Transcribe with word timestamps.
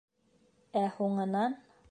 Ә 0.83 0.83
һуңынан: 0.97 1.57